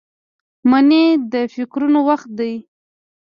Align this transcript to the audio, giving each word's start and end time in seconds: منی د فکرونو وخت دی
منی 0.69 1.05
د 1.33 1.33
فکرونو 1.53 1.99
وخت 2.09 2.29
دی 2.39 2.53